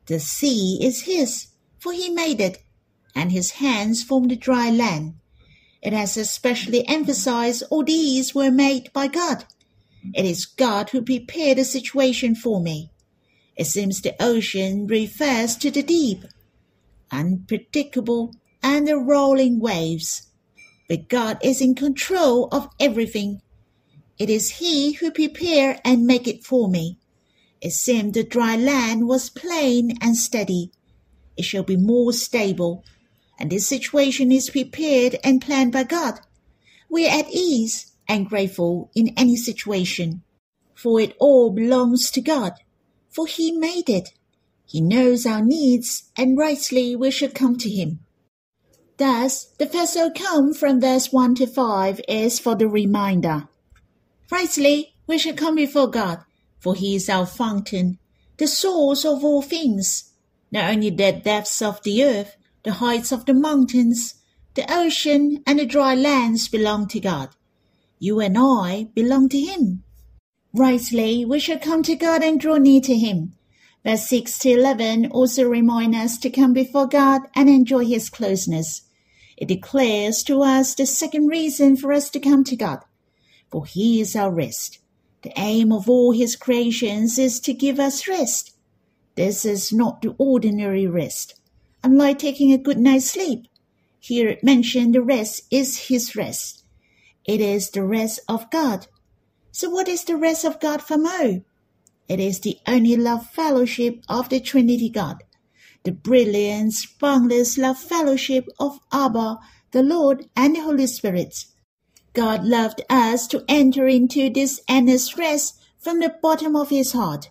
The 0.06 0.18
sea 0.18 0.78
is 0.82 1.02
His, 1.02 1.48
for 1.78 1.92
He 1.92 2.08
made 2.08 2.40
it, 2.40 2.62
and 3.14 3.30
His 3.30 3.52
hands 3.52 4.02
formed 4.02 4.30
the 4.30 4.36
dry 4.36 4.70
land. 4.70 5.14
It 5.82 5.92
has 5.92 6.16
especially 6.16 6.86
emphasized 6.88 7.64
all 7.68 7.84
these 7.84 8.34
were 8.34 8.50
made 8.50 8.92
by 8.92 9.08
God. 9.08 9.44
It 10.14 10.24
is 10.24 10.46
God 10.46 10.90
who 10.90 11.02
prepared 11.02 11.58
the 11.58 11.64
situation 11.64 12.34
for 12.34 12.60
me. 12.60 12.91
It 13.56 13.66
seems 13.66 14.00
the 14.00 14.14
ocean 14.20 14.86
refers 14.86 15.56
to 15.56 15.70
the 15.70 15.82
deep, 15.82 16.24
unpredictable, 17.10 18.34
and 18.62 18.88
the 18.88 18.96
rolling 18.96 19.60
waves. 19.60 20.30
But 20.88 21.08
God 21.08 21.38
is 21.42 21.60
in 21.60 21.74
control 21.74 22.48
of 22.52 22.68
everything. 22.80 23.42
It 24.18 24.30
is 24.30 24.58
He 24.58 24.92
who 24.92 25.10
prepared 25.10 25.80
and 25.84 26.06
make 26.06 26.26
it 26.26 26.44
for 26.44 26.68
me. 26.68 26.98
It 27.60 27.72
seemed 27.72 28.14
the 28.14 28.24
dry 28.24 28.56
land 28.56 29.06
was 29.06 29.30
plain 29.30 29.96
and 30.00 30.16
steady. 30.16 30.72
It 31.36 31.44
shall 31.44 31.62
be 31.62 31.76
more 31.76 32.12
stable 32.12 32.84
and 33.42 33.50
this 33.50 33.66
situation 33.66 34.30
is 34.30 34.50
prepared 34.50 35.16
and 35.24 35.42
planned 35.42 35.72
by 35.72 35.82
God. 35.82 36.20
We 36.88 37.08
are 37.08 37.18
at 37.18 37.32
ease 37.32 37.92
and 38.08 38.28
grateful 38.28 38.90
in 38.94 39.12
any 39.16 39.34
situation, 39.34 40.22
for 40.76 41.00
it 41.00 41.16
all 41.18 41.50
belongs 41.50 42.12
to 42.12 42.20
God, 42.20 42.52
for 43.12 43.26
He 43.26 43.52
made 43.52 43.88
it. 43.88 44.12
He 44.64 44.80
knows 44.80 45.26
our 45.26 45.42
needs, 45.42 46.10
and 46.16 46.38
rightly 46.38 46.96
we 46.96 47.10
should 47.10 47.34
come 47.34 47.56
to 47.58 47.70
Him. 47.70 48.00
Thus, 48.96 49.44
the 49.58 49.66
first 49.66 49.98
come 50.14 50.54
from 50.54 50.80
verse 50.80 51.12
1 51.12 51.34
to 51.36 51.46
5 51.46 52.00
is 52.08 52.38
for 52.38 52.54
the 52.54 52.68
reminder. 52.68 53.48
Rightly, 54.30 54.94
we 55.06 55.18
should 55.18 55.36
come 55.36 55.56
before 55.56 55.88
God, 55.88 56.20
for 56.58 56.74
He 56.74 56.94
is 56.94 57.08
our 57.08 57.26
fountain, 57.26 57.98
the 58.38 58.46
source 58.46 59.04
of 59.04 59.22
all 59.24 59.42
things, 59.42 60.12
not 60.50 60.70
only 60.70 60.90
the 60.90 61.12
depths 61.12 61.60
of 61.60 61.82
the 61.82 62.02
earth, 62.04 62.36
the 62.62 62.72
heights 62.74 63.12
of 63.12 63.26
the 63.26 63.34
mountains, 63.34 64.14
the 64.54 64.64
ocean, 64.72 65.42
and 65.46 65.58
the 65.58 65.66
dry 65.66 65.94
lands 65.94 66.48
belong 66.48 66.86
to 66.88 67.00
God. 67.00 67.30
You 67.98 68.20
and 68.20 68.36
I 68.38 68.88
belong 68.94 69.28
to 69.30 69.40
Him. 69.40 69.84
Rightly, 70.54 71.24
we 71.24 71.38
should 71.38 71.62
come 71.62 71.82
to 71.84 71.96
God 71.96 72.22
and 72.22 72.38
draw 72.38 72.56
near 72.56 72.80
to 72.82 72.96
Him. 72.96 73.34
Verse 73.84 74.08
6 74.08 74.38
to 74.40 74.50
11 74.50 75.10
also 75.10 75.48
remind 75.48 75.94
us 75.94 76.18
to 76.18 76.30
come 76.30 76.52
before 76.52 76.86
God 76.86 77.22
and 77.34 77.48
enjoy 77.48 77.84
His 77.84 78.10
closeness. 78.10 78.82
It 79.36 79.48
declares 79.48 80.22
to 80.24 80.42
us 80.42 80.74
the 80.74 80.86
second 80.86 81.28
reason 81.28 81.76
for 81.76 81.92
us 81.92 82.10
to 82.10 82.20
come 82.20 82.44
to 82.44 82.56
God. 82.56 82.80
For 83.50 83.66
He 83.66 84.00
is 84.00 84.14
our 84.14 84.32
rest. 84.32 84.78
The 85.22 85.32
aim 85.36 85.72
of 85.72 85.88
all 85.88 86.12
His 86.12 86.36
creations 86.36 87.18
is 87.18 87.40
to 87.40 87.52
give 87.52 87.80
us 87.80 88.06
rest. 88.06 88.56
This 89.14 89.44
is 89.44 89.72
not 89.72 90.02
the 90.02 90.14
ordinary 90.18 90.86
rest 90.86 91.34
unlike 91.82 92.18
taking 92.18 92.52
a 92.52 92.58
good 92.58 92.78
night's 92.78 93.10
sleep. 93.10 93.46
Here 93.98 94.28
it 94.28 94.44
mentioned 94.44 94.94
the 94.94 95.02
rest 95.02 95.42
is 95.50 95.88
his 95.88 96.16
rest. 96.16 96.64
It 97.24 97.40
is 97.40 97.70
the 97.70 97.84
rest 97.84 98.20
of 98.28 98.50
God. 98.50 98.86
So 99.52 99.68
what 99.68 99.86
is 99.86 100.04
the 100.04 100.16
rest 100.16 100.44
of 100.44 100.60
God 100.60 100.82
for 100.82 100.96
Mo? 100.96 101.42
It 102.08 102.18
is 102.18 102.40
the 102.40 102.58
only 102.66 102.96
love 102.96 103.30
fellowship 103.30 104.02
of 104.08 104.30
the 104.30 104.40
Trinity 104.40 104.88
God, 104.88 105.22
the 105.84 105.92
brilliant, 105.92 106.74
boundless 106.98 107.58
love 107.58 107.78
fellowship 107.78 108.48
of 108.58 108.80
Abba, 108.90 109.38
the 109.72 109.82
Lord, 109.82 110.28
and 110.34 110.56
the 110.56 110.60
Holy 110.60 110.86
Spirit. 110.86 111.44
God 112.14 112.44
loved 112.44 112.80
us 112.88 113.26
to 113.28 113.44
enter 113.46 113.86
into 113.86 114.30
this 114.30 114.60
endless 114.68 115.16
rest 115.18 115.60
from 115.78 116.00
the 116.00 116.14
bottom 116.22 116.56
of 116.56 116.70
his 116.70 116.92
heart, 116.92 117.28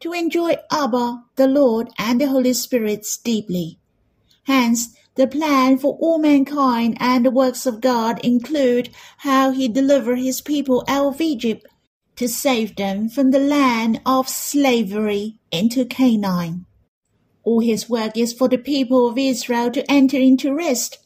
to 0.00 0.12
enjoy 0.12 0.56
Abba, 0.72 1.24
the 1.36 1.46
Lord, 1.46 1.90
and 1.98 2.20
the 2.20 2.26
Holy 2.26 2.52
Spirit 2.52 3.06
deeply. 3.22 3.78
Hence, 4.44 4.94
the 5.16 5.26
plan 5.26 5.78
for 5.78 5.96
all 6.00 6.18
mankind 6.18 6.96
and 7.00 7.24
the 7.24 7.30
works 7.30 7.66
of 7.66 7.80
God 7.80 8.24
include 8.24 8.90
how 9.18 9.50
he 9.50 9.68
delivered 9.68 10.18
his 10.18 10.40
people 10.40 10.84
out 10.88 11.14
of 11.14 11.20
Egypt 11.20 11.66
to 12.16 12.28
save 12.28 12.76
them 12.76 13.08
from 13.08 13.30
the 13.30 13.38
land 13.38 14.00
of 14.06 14.28
slavery 14.28 15.38
into 15.50 15.84
Canaan. 15.84 16.66
All 17.42 17.60
his 17.60 17.88
work 17.88 18.16
is 18.16 18.32
for 18.32 18.48
the 18.48 18.58
people 18.58 19.08
of 19.08 19.18
Israel 19.18 19.70
to 19.72 19.90
enter 19.90 20.18
into 20.18 20.54
rest. 20.54 20.98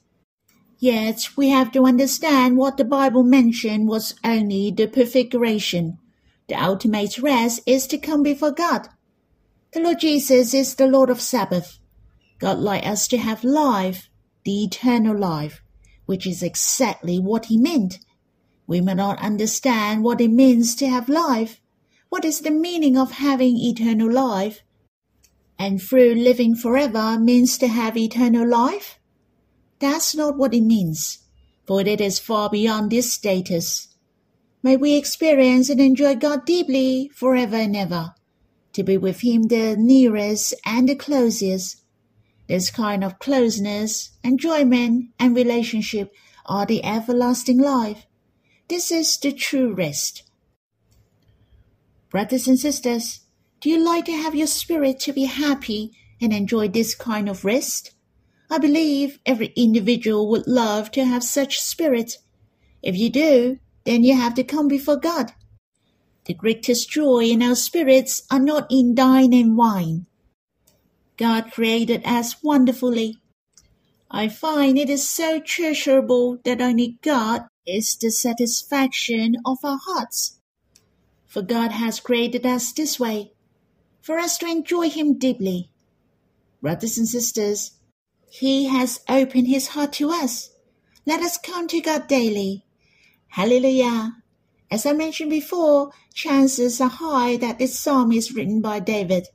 Yet 0.78 1.28
we 1.37 1.49
have 1.49 1.73
to 1.73 1.87
understand 1.87 2.56
what 2.56 2.76
the 2.76 2.84
Bible 2.84 3.23
mentioned 3.23 3.88
was 3.88 4.14
only 4.25 4.70
the 4.70 4.87
prefiguration. 4.87 5.99
The 6.49 6.56
ultimate 6.56 7.16
rest 7.18 7.61
is 7.64 7.87
to 7.87 7.99
come 7.99 8.23
before 8.23 8.52
God. 8.52 8.88
The 9.73 9.80
Lord 9.80 10.00
Jesus 10.00 10.52
is 10.52 10.75
the 10.75 10.87
Lord 10.87 11.11
of 11.11 11.20
Sabbath. 11.20 11.78
God 12.44 12.58
like 12.58 12.86
us 12.86 13.08
to 13.08 13.16
have 13.16 13.42
life, 13.42 14.10
the 14.44 14.64
eternal 14.64 15.18
life, 15.18 15.62
which 16.04 16.26
is 16.26 16.42
exactly 16.42 17.18
what 17.18 17.46
he 17.46 17.56
meant. 17.56 18.00
We 18.66 18.82
may 18.82 18.92
not 18.92 19.18
understand 19.18 20.04
what 20.04 20.20
it 20.20 20.28
means 20.28 20.74
to 20.76 20.86
have 20.86 21.08
life. 21.08 21.62
What 22.10 22.22
is 22.22 22.40
the 22.40 22.50
meaning 22.50 22.98
of 22.98 23.12
having 23.12 23.56
eternal 23.56 24.12
life? 24.12 24.60
And 25.58 25.80
through 25.80 26.16
living 26.16 26.54
forever 26.54 27.18
means 27.18 27.56
to 27.56 27.66
have 27.66 27.96
eternal 27.96 28.46
life? 28.46 28.98
That's 29.78 30.14
not 30.14 30.36
what 30.36 30.52
it 30.52 30.64
means, 30.64 31.20
for 31.66 31.80
it 31.80 31.98
is 31.98 32.18
far 32.18 32.50
beyond 32.50 32.90
this 32.90 33.10
status. 33.10 33.88
May 34.62 34.76
we 34.76 34.96
experience 34.96 35.70
and 35.70 35.80
enjoy 35.80 36.16
God 36.16 36.44
deeply 36.44 37.10
forever 37.14 37.56
and 37.56 37.74
ever, 37.74 38.14
to 38.74 38.82
be 38.82 38.98
with 38.98 39.22
Him 39.22 39.44
the 39.44 39.76
nearest 39.78 40.52
and 40.66 40.90
the 40.90 40.94
closest, 40.94 41.80
this 42.46 42.70
kind 42.70 43.02
of 43.02 43.18
closeness, 43.18 44.10
enjoyment, 44.22 45.10
and 45.18 45.34
relationship 45.34 46.12
are 46.46 46.66
the 46.66 46.84
everlasting 46.84 47.58
life. 47.58 48.06
This 48.68 48.90
is 48.90 49.16
the 49.18 49.32
true 49.32 49.74
rest. 49.74 50.24
Brothers 52.10 52.46
and 52.46 52.58
sisters, 52.58 53.20
do 53.60 53.70
you 53.70 53.82
like 53.82 54.04
to 54.04 54.12
have 54.12 54.34
your 54.34 54.46
spirit 54.46 55.00
to 55.00 55.12
be 55.12 55.24
happy 55.24 55.92
and 56.20 56.32
enjoy 56.32 56.68
this 56.68 56.94
kind 56.94 57.28
of 57.28 57.44
rest? 57.44 57.92
I 58.50 58.58
believe 58.58 59.18
every 59.24 59.52
individual 59.56 60.28
would 60.30 60.46
love 60.46 60.90
to 60.92 61.04
have 61.04 61.24
such 61.24 61.60
spirit. 61.60 62.18
If 62.82 62.96
you 62.96 63.10
do, 63.10 63.58
then 63.84 64.04
you 64.04 64.16
have 64.16 64.34
to 64.34 64.44
come 64.44 64.68
before 64.68 64.96
God. 64.96 65.32
The 66.26 66.34
greatest 66.34 66.90
joy 66.90 67.24
in 67.24 67.42
our 67.42 67.54
spirits 67.54 68.22
are 68.30 68.38
not 68.38 68.66
in 68.70 68.94
dine 68.94 69.32
and 69.32 69.56
wine, 69.56 70.06
God 71.16 71.52
created 71.52 72.02
us 72.04 72.42
wonderfully. 72.42 73.21
I 74.11 74.28
find 74.28 74.78
it 74.78 74.90
is 74.90 75.09
so 75.09 75.40
treasurable 75.40 76.38
that 76.44 76.61
only 76.61 76.99
God 77.02 77.47
is 77.66 77.97
the 77.97 78.11
satisfaction 78.11 79.37
of 79.44 79.59
our 79.64 79.78
hearts. 79.80 80.40
For 81.26 81.42
God 81.42 81.73
has 81.73 82.00
created 82.00 82.44
us 82.44 82.73
this 82.73 82.99
way, 82.99 83.33
for 84.02 84.18
us 84.18 84.38
to 84.38 84.47
enjoy 84.47 84.90
Him 84.90 85.18
deeply. 85.18 85.71
Brothers 86.61 86.99
and 86.99 87.09
sisters, 87.09 87.73
He 88.30 88.66
has 88.66 89.00
opened 89.09 89.49
His 89.49 89.68
heart 89.68 89.92
to 89.94 90.11
us. 90.11 90.50
Let 91.06 91.21
us 91.21 91.38
come 91.38 91.68
to 91.68 91.80
God 91.80 92.09
daily. 92.09 92.64
Hallelujah. 93.28 94.16
As 94.71 94.87
I 94.87 94.92
mentioned 94.92 95.30
before, 95.30 95.90
chances 96.12 96.80
are 96.80 96.88
high 96.88 97.37
that 97.37 97.59
this 97.59 97.78
psalm 97.78 98.12
is 98.12 98.35
written 98.35 98.61
by 98.61 98.80
David 98.80 99.28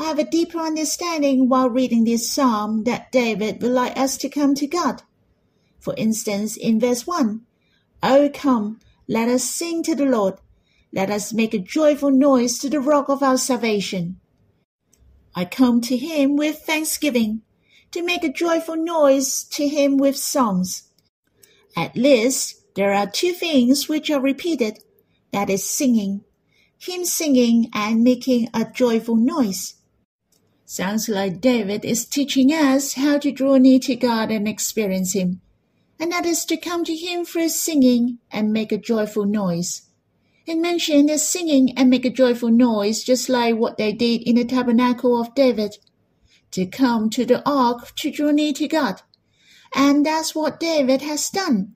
I 0.00 0.04
have 0.04 0.18
a 0.18 0.24
deeper 0.24 0.58
understanding 0.58 1.50
while 1.50 1.68
reading 1.68 2.04
this 2.04 2.32
psalm 2.32 2.84
that 2.84 3.12
David 3.12 3.60
would 3.60 3.72
like 3.72 3.98
us 3.98 4.16
to 4.16 4.30
come 4.30 4.54
to 4.54 4.66
God. 4.66 5.02
For 5.78 5.94
instance, 5.98 6.56
in 6.56 6.80
verse 6.80 7.06
1, 7.06 7.42
Oh 8.02 8.30
come, 8.32 8.80
let 9.06 9.28
us 9.28 9.44
sing 9.44 9.82
to 9.82 9.94
the 9.94 10.06
Lord. 10.06 10.38
Let 10.90 11.10
us 11.10 11.34
make 11.34 11.52
a 11.52 11.58
joyful 11.58 12.10
noise 12.10 12.56
to 12.60 12.70
the 12.70 12.80
rock 12.80 13.10
of 13.10 13.22
our 13.22 13.36
salvation. 13.36 14.18
I 15.34 15.44
come 15.44 15.82
to 15.82 15.98
him 15.98 16.34
with 16.34 16.60
thanksgiving, 16.60 17.42
to 17.90 18.02
make 18.02 18.24
a 18.24 18.32
joyful 18.32 18.76
noise 18.76 19.44
to 19.50 19.68
him 19.68 19.98
with 19.98 20.16
songs. 20.16 20.84
At 21.76 21.94
least 21.94 22.74
there 22.74 22.94
are 22.94 23.06
two 23.06 23.34
things 23.34 23.86
which 23.86 24.10
are 24.10 24.22
repeated, 24.22 24.78
that 25.30 25.50
is 25.50 25.68
singing, 25.68 26.24
him 26.78 27.04
singing 27.04 27.68
and 27.74 28.02
making 28.02 28.48
a 28.54 28.64
joyful 28.64 29.16
noise. 29.16 29.74
Sounds 30.72 31.08
like 31.08 31.40
David 31.40 31.84
is 31.84 32.06
teaching 32.06 32.50
us 32.50 32.92
how 32.92 33.18
to 33.18 33.32
draw 33.32 33.56
near 33.56 33.80
to 33.80 33.96
God 33.96 34.30
and 34.30 34.46
experience 34.46 35.14
Him, 35.14 35.40
and 35.98 36.12
that 36.12 36.24
is 36.24 36.44
to 36.44 36.56
come 36.56 36.84
to 36.84 36.94
Him 36.94 37.24
through 37.24 37.48
singing 37.48 38.18
and 38.30 38.52
make 38.52 38.70
a 38.70 38.78
joyful 38.78 39.24
noise. 39.26 39.82
It 40.46 40.58
mentioned 40.58 41.10
as 41.10 41.28
singing 41.28 41.76
and 41.76 41.90
make 41.90 42.04
a 42.04 42.08
joyful 42.08 42.52
noise 42.52 43.02
just 43.02 43.28
like 43.28 43.56
what 43.56 43.78
they 43.78 43.92
did 43.92 44.22
in 44.22 44.36
the 44.36 44.44
tabernacle 44.44 45.20
of 45.20 45.34
David, 45.34 45.76
to 46.52 46.66
come 46.66 47.10
to 47.10 47.26
the 47.26 47.42
ark 47.44 47.92
to 47.96 48.12
draw 48.12 48.30
near 48.30 48.52
to 48.52 48.68
God. 48.68 49.02
And 49.74 50.06
that's 50.06 50.36
what 50.36 50.60
David 50.60 51.02
has 51.02 51.30
done, 51.30 51.74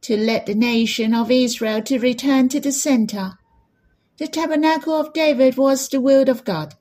to 0.00 0.16
let 0.16 0.46
the 0.46 0.54
nation 0.54 1.12
of 1.12 1.30
Israel 1.30 1.82
to 1.82 1.98
return 1.98 2.48
to 2.48 2.58
the 2.58 2.72
center. 2.72 3.32
The 4.16 4.28
tabernacle 4.28 4.94
of 4.94 5.12
David 5.12 5.58
was 5.58 5.90
the 5.90 6.00
will 6.00 6.30
of 6.30 6.46
God 6.46 6.76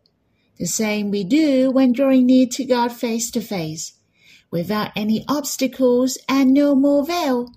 the 0.60 0.68
same 0.68 1.10
we 1.10 1.24
do 1.24 1.72
when 1.72 1.94
drawing 1.94 2.26
near 2.26 2.46
to 2.48 2.66
God 2.66 2.92
face 2.92 3.32
to 3.32 3.42
face, 3.42 3.94
without 4.52 4.92
any 4.96 5.24
obstacles 5.28 6.18
and 6.28 6.54
no 6.54 6.76
more 6.76 7.06
veil. 7.06 7.50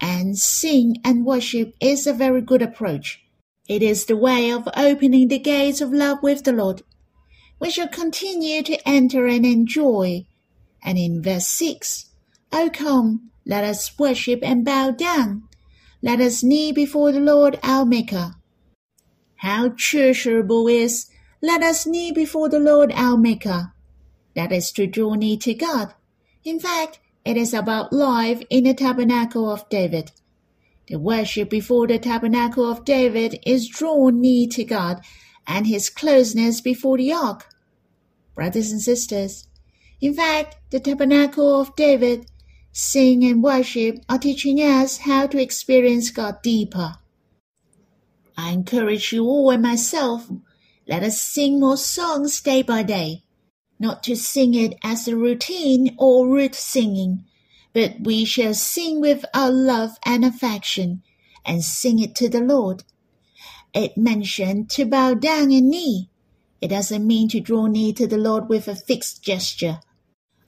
and 0.00 0.38
sing 0.38 0.96
and 1.04 1.24
worship 1.24 1.74
is 1.80 2.06
a 2.06 2.12
very 2.12 2.40
good 2.40 2.62
approach. 2.62 3.22
It 3.68 3.82
is 3.82 4.06
the 4.06 4.16
way 4.16 4.50
of 4.50 4.68
opening 4.76 5.28
the 5.28 5.38
gates 5.38 5.80
of 5.80 5.92
love 5.92 6.22
with 6.22 6.44
the 6.44 6.52
Lord. 6.52 6.82
We 7.58 7.70
shall 7.70 7.88
continue 7.88 8.62
to 8.62 8.88
enter 8.88 9.26
and 9.26 9.44
enjoy. 9.44 10.26
And 10.84 10.98
in 10.98 11.22
verse 11.22 11.48
6, 11.48 12.06
O 12.52 12.70
come, 12.72 13.30
let 13.44 13.64
us 13.64 13.98
worship 13.98 14.40
and 14.42 14.64
bow 14.64 14.90
down. 14.90 15.44
Let 16.02 16.20
us 16.20 16.42
kneel 16.42 16.74
before 16.74 17.10
the 17.12 17.20
Lord 17.20 17.58
our 17.62 17.84
Maker. 17.84 18.34
How 19.36 19.70
treasurable 19.76 20.68
is, 20.68 21.06
let 21.46 21.62
us 21.62 21.86
kneel 21.86 22.12
before 22.12 22.48
the 22.48 22.58
Lord 22.58 22.90
our 22.96 23.16
Maker. 23.16 23.72
That 24.34 24.50
is 24.50 24.72
to 24.72 24.88
draw 24.88 25.14
near 25.14 25.36
to 25.38 25.54
God. 25.54 25.94
In 26.42 26.58
fact, 26.58 26.98
it 27.24 27.36
is 27.36 27.54
about 27.54 27.92
life 27.92 28.42
in 28.50 28.64
the 28.64 28.74
tabernacle 28.74 29.48
of 29.48 29.68
David. 29.68 30.10
The 30.88 30.98
worship 30.98 31.48
before 31.48 31.86
the 31.86 32.00
tabernacle 32.00 32.68
of 32.68 32.84
David 32.84 33.38
is 33.46 33.68
drawn 33.68 34.20
near 34.20 34.48
to 34.48 34.64
God 34.64 35.00
and 35.46 35.68
his 35.68 35.88
closeness 35.88 36.60
before 36.60 36.98
the 36.98 37.12
ark. 37.12 37.46
Brothers 38.34 38.72
and 38.72 38.82
sisters, 38.82 39.46
in 40.00 40.14
fact, 40.14 40.56
the 40.70 40.80
tabernacle 40.80 41.60
of 41.60 41.76
David, 41.76 42.26
sing 42.72 43.24
and 43.24 43.40
worship 43.40 44.04
are 44.08 44.18
teaching 44.18 44.58
us 44.58 44.98
how 44.98 45.28
to 45.28 45.40
experience 45.40 46.10
God 46.10 46.42
deeper. 46.42 46.94
I 48.36 48.50
encourage 48.50 49.12
you 49.12 49.24
all 49.24 49.50
and 49.50 49.62
myself, 49.62 50.28
let 50.88 51.02
us 51.02 51.20
sing 51.20 51.58
more 51.58 51.76
songs 51.76 52.40
day 52.40 52.62
by 52.62 52.82
day, 52.82 53.22
not 53.78 54.02
to 54.04 54.16
sing 54.16 54.54
it 54.54 54.78
as 54.84 55.08
a 55.08 55.16
routine 55.16 55.94
or 55.98 56.28
rote 56.28 56.54
singing, 56.54 57.24
but 57.72 58.00
we 58.00 58.24
shall 58.24 58.54
sing 58.54 59.00
with 59.00 59.24
our 59.34 59.50
love 59.50 59.98
and 60.04 60.24
affection, 60.24 61.02
and 61.44 61.62
sing 61.62 61.98
it 61.98 62.14
to 62.14 62.28
the 62.28 62.40
Lord. 62.40 62.84
It 63.74 63.98
mentioned 63.98 64.70
to 64.70 64.86
bow 64.86 65.14
down 65.14 65.52
and 65.52 65.68
knee. 65.68 66.08
It 66.60 66.68
doesn't 66.68 67.06
mean 67.06 67.28
to 67.28 67.40
draw 67.40 67.66
near 67.66 67.92
to 67.92 68.06
the 68.06 68.16
Lord 68.16 68.48
with 68.48 68.68
a 68.68 68.76
fixed 68.76 69.22
gesture. 69.22 69.80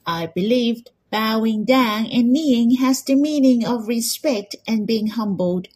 I 0.05 0.25
believed 0.25 0.89
bowing 1.11 1.65
down 1.65 2.07
and 2.07 2.31
kneeling 2.31 2.77
has 2.77 3.03
the 3.03 3.15
meaning 3.15 3.65
of 3.65 3.87
respect 3.87 4.55
and 4.67 4.87
being 4.87 5.07
humbled. 5.07 5.67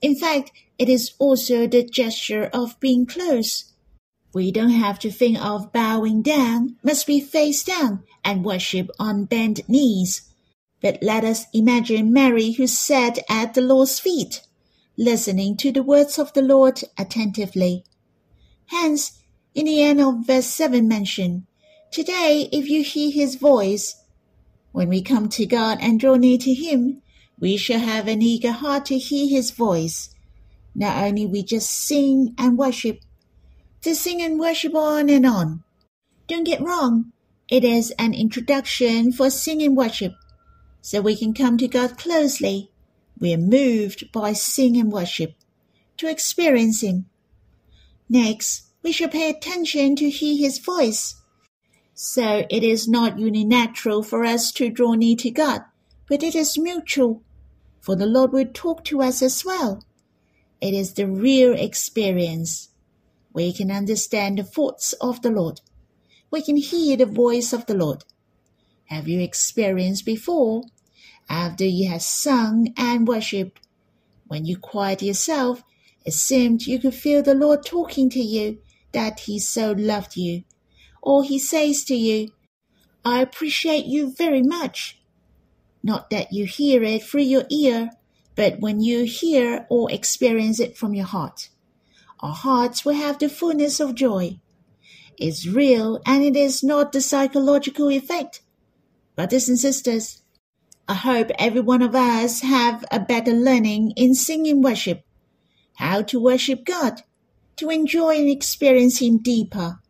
In 0.00 0.14
fact, 0.14 0.52
it 0.78 0.88
is 0.88 1.12
also 1.18 1.66
the 1.66 1.82
gesture 1.82 2.50
of 2.52 2.78
being 2.78 3.06
close. 3.06 3.71
We 4.34 4.50
don't 4.50 4.70
have 4.70 4.98
to 5.00 5.10
think 5.10 5.38
of 5.44 5.72
bowing 5.72 6.22
down, 6.22 6.76
must 6.82 7.06
be 7.06 7.20
face 7.20 7.62
down 7.62 8.04
and 8.24 8.44
worship 8.44 8.90
on 8.98 9.26
bent 9.26 9.68
knees. 9.68 10.22
But 10.80 11.02
let 11.02 11.22
us 11.22 11.44
imagine 11.52 12.12
Mary 12.12 12.52
who 12.52 12.66
sat 12.66 13.18
at 13.28 13.54
the 13.54 13.60
Lord's 13.60 14.00
feet, 14.00 14.40
listening 14.96 15.56
to 15.58 15.70
the 15.70 15.82
words 15.82 16.18
of 16.18 16.32
the 16.32 16.42
Lord 16.42 16.82
attentively. 16.98 17.84
Hence, 18.66 19.20
in 19.54 19.66
the 19.66 19.82
end 19.82 20.00
of 20.00 20.26
verse 20.26 20.46
7 20.46 20.88
mentioned, 20.88 21.44
Today, 21.90 22.48
if 22.50 22.70
you 22.70 22.82
hear 22.82 23.10
his 23.10 23.34
voice, 23.34 24.02
when 24.72 24.88
we 24.88 25.02
come 25.02 25.28
to 25.28 25.44
God 25.44 25.76
and 25.82 26.00
draw 26.00 26.16
near 26.16 26.38
to 26.38 26.54
him, 26.54 27.02
we 27.38 27.58
shall 27.58 27.80
have 27.80 28.08
an 28.08 28.22
eager 28.22 28.52
heart 28.52 28.86
to 28.86 28.96
hear 28.96 29.28
his 29.28 29.50
voice. 29.50 30.08
Not 30.74 31.04
only 31.04 31.26
we 31.26 31.42
just 31.42 31.68
sing 31.68 32.34
and 32.38 32.56
worship, 32.56 33.00
to 33.82 33.94
sing 33.94 34.22
and 34.22 34.38
worship 34.38 34.74
on 34.74 35.08
and 35.08 35.26
on. 35.26 35.62
Don't 36.28 36.44
get 36.44 36.60
wrong, 36.60 37.12
it 37.48 37.64
is 37.64 37.92
an 37.98 38.14
introduction 38.14 39.12
for 39.12 39.28
singing 39.28 39.74
worship 39.74 40.14
so 40.80 41.00
we 41.00 41.16
can 41.16 41.34
come 41.34 41.58
to 41.58 41.68
God 41.68 41.98
closely. 41.98 42.70
We 43.18 43.34
are 43.34 43.38
moved 43.38 44.10
by 44.12 44.32
sing 44.32 44.76
and 44.76 44.90
worship 44.90 45.34
to 45.98 46.08
experience 46.10 46.82
Him. 46.82 47.06
Next, 48.08 48.64
we 48.82 48.90
shall 48.90 49.08
pay 49.08 49.30
attention 49.30 49.96
to 49.96 50.10
hear 50.10 50.36
His 50.36 50.58
voice. 50.58 51.14
So 51.94 52.46
it 52.50 52.64
is 52.64 52.88
not 52.88 53.16
uninatural 53.18 54.04
for 54.04 54.24
us 54.24 54.50
to 54.52 54.70
draw 54.70 54.94
near 54.94 55.16
to 55.16 55.30
God, 55.30 55.62
but 56.08 56.22
it 56.22 56.34
is 56.34 56.58
mutual, 56.58 57.22
for 57.80 57.94
the 57.94 58.06
Lord 58.06 58.32
will 58.32 58.48
talk 58.52 58.84
to 58.86 59.02
us 59.02 59.22
as 59.22 59.44
well. 59.44 59.84
It 60.60 60.74
is 60.74 60.94
the 60.94 61.06
real 61.06 61.54
experience. 61.54 62.70
We 63.32 63.52
can 63.52 63.70
understand 63.70 64.38
the 64.38 64.44
thoughts 64.44 64.92
of 64.94 65.22
the 65.22 65.30
Lord. 65.30 65.60
We 66.30 66.42
can 66.42 66.56
hear 66.56 66.96
the 66.96 67.06
voice 67.06 67.52
of 67.52 67.66
the 67.66 67.74
Lord. 67.74 68.04
Have 68.86 69.08
you 69.08 69.20
experienced 69.20 70.04
before? 70.04 70.64
After 71.28 71.64
you 71.64 71.88
have 71.88 72.02
sung 72.02 72.74
and 72.76 73.08
worshipped, 73.08 73.60
when 74.26 74.44
you 74.44 74.58
quiet 74.58 75.02
yourself, 75.02 75.62
it 76.04 76.12
seemed 76.12 76.66
you 76.66 76.78
could 76.78 76.94
feel 76.94 77.22
the 77.22 77.34
Lord 77.34 77.64
talking 77.64 78.10
to 78.10 78.20
you 78.20 78.58
that 78.92 79.20
He 79.20 79.38
so 79.38 79.72
loved 79.72 80.16
you. 80.16 80.44
Or 81.00 81.24
He 81.24 81.38
says 81.38 81.84
to 81.84 81.94
you, 81.94 82.28
I 83.04 83.20
appreciate 83.20 83.86
you 83.86 84.12
very 84.12 84.42
much. 84.42 85.00
Not 85.82 86.10
that 86.10 86.32
you 86.32 86.46
hear 86.46 86.82
it 86.82 87.02
through 87.02 87.22
your 87.22 87.44
ear, 87.50 87.90
but 88.36 88.60
when 88.60 88.80
you 88.80 89.04
hear 89.04 89.66
or 89.68 89.90
experience 89.90 90.60
it 90.60 90.76
from 90.76 90.94
your 90.94 91.06
heart. 91.06 91.48
Our 92.22 92.34
hearts 92.34 92.84
will 92.84 92.94
have 92.94 93.18
the 93.18 93.28
fullness 93.28 93.80
of 93.80 93.94
joy. 93.94 94.38
It's 95.18 95.46
real 95.46 96.00
and 96.06 96.22
it 96.22 96.36
is 96.36 96.62
not 96.62 96.92
the 96.92 97.00
psychological 97.00 97.90
effect 97.90 98.42
Brothers 99.14 99.46
and 99.46 99.58
sisters, 99.58 100.22
I 100.88 100.94
hope 100.94 101.30
every 101.38 101.60
one 101.60 101.82
of 101.82 101.94
us 101.94 102.40
have 102.40 102.82
a 102.90 102.98
better 102.98 103.32
learning 103.32 103.92
in 103.94 104.14
singing 104.14 104.62
worship, 104.62 105.04
how 105.74 106.00
to 106.02 106.18
worship 106.18 106.64
God, 106.64 107.02
to 107.56 107.68
enjoy 107.68 108.16
and 108.16 108.30
experience 108.30 109.02
Him 109.02 109.18
deeper. 109.18 109.80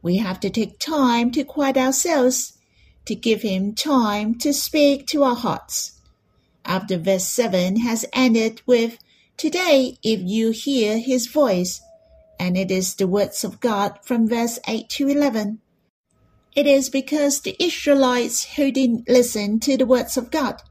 We 0.00 0.18
have 0.18 0.38
to 0.40 0.50
take 0.50 0.78
time 0.78 1.32
to 1.32 1.42
quiet 1.42 1.76
ourselves, 1.76 2.56
to 3.06 3.16
give 3.16 3.42
Him 3.42 3.74
time 3.74 4.36
to 4.38 4.52
speak 4.52 5.08
to 5.08 5.24
our 5.24 5.36
hearts. 5.36 6.00
After 6.64 6.98
verse 6.98 7.26
7 7.26 7.80
has 7.80 8.06
ended 8.12 8.62
with, 8.64 8.98
Today, 9.42 9.98
if 10.04 10.20
you 10.22 10.52
hear 10.52 10.98
His 10.98 11.26
voice, 11.26 11.80
and 12.38 12.56
it 12.56 12.70
is 12.70 12.94
the 12.94 13.08
words 13.08 13.42
of 13.42 13.58
God 13.58 13.98
from 14.04 14.28
verse 14.28 14.60
8 14.68 14.88
to 14.90 15.08
11. 15.08 15.58
It 16.54 16.68
is 16.68 16.88
because 16.88 17.40
the 17.40 17.56
Israelites 17.58 18.54
who 18.54 18.70
didn't 18.70 19.08
listen 19.08 19.58
to 19.58 19.76
the 19.76 19.84
words 19.84 20.16
of 20.16 20.30
God. 20.30 20.62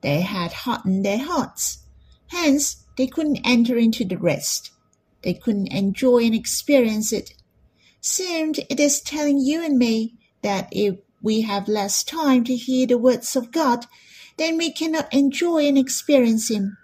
They 0.00 0.22
had 0.22 0.52
hardened 0.52 1.04
their 1.04 1.24
hearts. 1.24 1.84
Hence, 2.32 2.84
they 2.98 3.06
couldn't 3.06 3.46
enter 3.46 3.78
into 3.78 4.04
the 4.04 4.18
rest. 4.18 4.72
They 5.22 5.34
couldn't 5.34 5.72
enjoy 5.72 6.24
and 6.24 6.34
experience 6.34 7.12
it. 7.12 7.34
Seemed 8.00 8.58
it 8.68 8.80
is 8.80 9.00
telling 9.00 9.38
you 9.38 9.64
and 9.64 9.78
me 9.78 10.16
that 10.42 10.68
if 10.72 10.96
we 11.22 11.42
have 11.42 11.68
less 11.68 12.02
time 12.02 12.42
to 12.42 12.56
hear 12.56 12.88
the 12.88 12.98
words 12.98 13.36
of 13.36 13.52
God, 13.52 13.86
then 14.36 14.56
we 14.56 14.72
cannot 14.72 15.14
enjoy 15.14 15.68
and 15.68 15.78
experience 15.78 16.50
Him. 16.50 16.76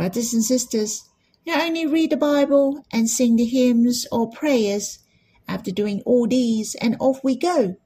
Brothers 0.00 0.32
and 0.32 0.42
sisters, 0.42 1.02
not 1.46 1.60
only 1.60 1.84
read 1.84 2.08
the 2.08 2.16
Bible 2.16 2.86
and 2.90 3.06
sing 3.06 3.36
the 3.36 3.44
hymns 3.44 4.06
or 4.10 4.30
prayers, 4.30 5.00
after 5.46 5.70
doing 5.70 6.00
all 6.06 6.26
these, 6.26 6.74
and 6.76 6.96
off 6.98 7.22
we 7.22 7.36
go. 7.36 7.76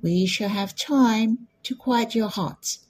We 0.00 0.24
shall 0.24 0.50
have 0.50 0.76
time 0.76 1.48
to 1.64 1.74
quiet 1.74 2.14
your 2.14 2.28
hearts. 2.28 2.86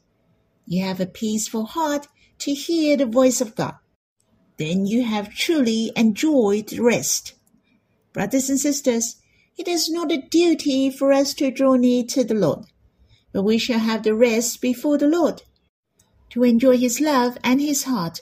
You 0.66 0.84
have 0.84 1.00
a 1.00 1.06
peaceful 1.06 1.64
heart 1.64 2.08
to 2.40 2.52
hear 2.52 2.98
the 2.98 3.06
voice 3.06 3.40
of 3.40 3.54
God. 3.54 3.76
Then 4.58 4.84
you 4.84 5.02
have 5.02 5.34
truly 5.34 5.90
enjoyed 5.96 6.78
rest. 6.78 7.32
Brothers 8.12 8.50
and 8.50 8.60
sisters, 8.60 9.16
it 9.56 9.66
is 9.66 9.88
not 9.88 10.12
a 10.12 10.28
duty 10.28 10.90
for 10.90 11.10
us 11.10 11.32
to 11.36 11.50
draw 11.50 11.76
near 11.76 12.04
to 12.08 12.22
the 12.22 12.34
Lord, 12.34 12.66
but 13.32 13.44
we 13.44 13.56
shall 13.56 13.78
have 13.78 14.02
the 14.02 14.14
rest 14.14 14.60
before 14.60 14.98
the 14.98 15.08
Lord, 15.08 15.40
to 16.28 16.44
enjoy 16.44 16.76
His 16.76 17.00
love 17.00 17.38
and 17.42 17.58
His 17.58 17.84
heart. 17.84 18.20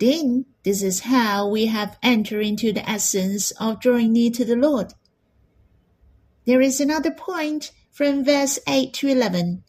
Then 0.00 0.46
this 0.64 0.82
is 0.82 1.00
how 1.00 1.46
we 1.46 1.66
have 1.66 1.98
entered 2.02 2.40
into 2.40 2.72
the 2.72 2.88
essence 2.88 3.50
of 3.52 3.80
drawing 3.80 4.12
near 4.12 4.30
to 4.30 4.46
the 4.46 4.56
Lord. 4.56 4.94
There 6.46 6.62
is 6.62 6.80
another 6.80 7.10
point 7.10 7.70
from 7.92 8.24
verse 8.24 8.58
8 8.66 8.94
to 8.94 9.08
11. 9.08 9.62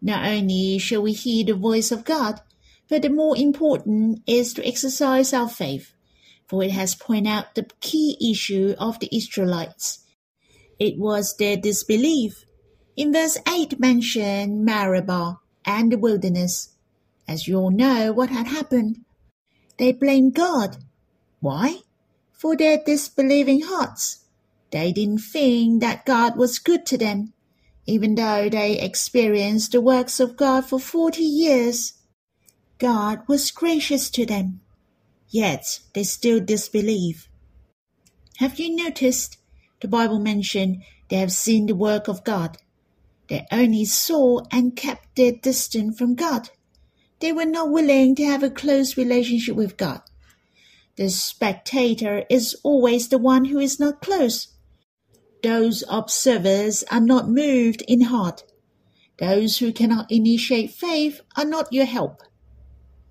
Not 0.00 0.24
only 0.24 0.78
shall 0.78 1.02
we 1.02 1.12
hear 1.12 1.44
the 1.44 1.54
voice 1.54 1.92
of 1.92 2.04
God, 2.04 2.40
but 2.88 3.02
the 3.02 3.10
more 3.10 3.36
important 3.36 4.22
is 4.26 4.54
to 4.54 4.66
exercise 4.66 5.34
our 5.34 5.48
faith, 5.50 5.92
for 6.48 6.62
it 6.62 6.70
has 6.70 6.94
pointed 6.94 7.28
out 7.28 7.54
the 7.54 7.66
key 7.80 8.16
issue 8.30 8.74
of 8.78 8.98
the 9.00 9.14
Israelites. 9.14 10.00
It 10.78 10.98
was 10.98 11.36
their 11.36 11.58
disbelief. 11.58 12.46
In 12.96 13.12
verse 13.12 13.36
8 13.46 13.78
mentioned 13.78 14.64
Meribah 14.64 15.40
and 15.66 15.92
the 15.92 15.98
wilderness. 15.98 16.70
As 17.28 17.46
you 17.46 17.56
all 17.56 17.70
know 17.70 18.12
what 18.12 18.30
had 18.30 18.46
happened. 18.46 19.04
They 19.76 19.92
blamed 19.92 20.34
God. 20.34 20.76
Why? 21.40 21.80
For 22.32 22.56
their 22.56 22.78
disbelieving 22.84 23.62
hearts. 23.62 24.24
They 24.70 24.92
didn't 24.92 25.18
think 25.18 25.80
that 25.80 26.06
God 26.06 26.36
was 26.36 26.58
good 26.58 26.86
to 26.86 26.98
them, 26.98 27.32
even 27.86 28.14
though 28.14 28.48
they 28.48 28.80
experienced 28.80 29.72
the 29.72 29.80
works 29.80 30.20
of 30.20 30.36
God 30.36 30.64
for 30.64 30.80
40 30.80 31.22
years. 31.22 31.94
God 32.78 33.22
was 33.28 33.50
gracious 33.50 34.10
to 34.10 34.26
them, 34.26 34.60
yet 35.28 35.80
they 35.92 36.02
still 36.02 36.40
disbelieve. 36.40 37.28
Have 38.38 38.58
you 38.58 38.74
noticed 38.74 39.38
the 39.80 39.88
Bible 39.88 40.18
mentioned 40.18 40.82
they 41.08 41.16
have 41.16 41.32
seen 41.32 41.66
the 41.66 41.74
work 41.74 42.08
of 42.08 42.24
God? 42.24 42.58
They 43.28 43.46
only 43.52 43.84
saw 43.84 44.40
and 44.50 44.74
kept 44.76 45.16
their 45.16 45.32
distance 45.32 45.96
from 45.96 46.14
God. 46.14 46.50
They 47.24 47.32
were 47.32 47.46
not 47.46 47.70
willing 47.70 48.14
to 48.16 48.24
have 48.26 48.42
a 48.42 48.50
close 48.50 48.98
relationship 48.98 49.56
with 49.56 49.78
God. 49.78 50.02
The 50.96 51.08
spectator 51.08 52.26
is 52.28 52.54
always 52.62 53.08
the 53.08 53.16
one 53.16 53.46
who 53.46 53.58
is 53.58 53.80
not 53.80 54.02
close. 54.02 54.48
Those 55.42 55.84
observers 55.88 56.84
are 56.90 57.00
not 57.00 57.30
moved 57.30 57.82
in 57.88 58.02
heart. 58.02 58.44
Those 59.16 59.56
who 59.56 59.72
cannot 59.72 60.12
initiate 60.12 60.72
faith 60.72 61.22
are 61.34 61.46
not 61.46 61.72
your 61.72 61.86
help. 61.86 62.20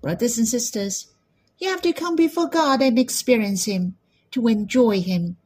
Brothers 0.00 0.38
and 0.38 0.46
sisters, 0.46 1.12
you 1.58 1.68
have 1.70 1.82
to 1.82 1.92
come 1.92 2.14
before 2.14 2.48
God 2.48 2.82
and 2.82 2.96
experience 2.96 3.64
Him, 3.64 3.96
to 4.30 4.46
enjoy 4.46 5.00
Him. 5.00 5.38